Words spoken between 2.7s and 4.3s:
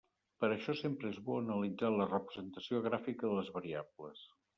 gràfica de les variables.